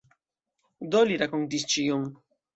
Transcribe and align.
Do 0.95 1.03
li 1.11 1.19
rakontis 1.25 1.69
ĉion. 1.77 2.11